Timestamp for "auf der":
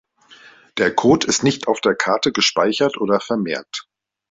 1.67-1.93